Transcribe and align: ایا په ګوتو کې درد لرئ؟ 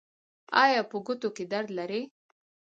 ایا 0.63 0.81
په 0.89 0.97
ګوتو 1.05 1.29
کې 1.35 1.43
درد 1.51 1.69
لرئ؟ 1.77 2.01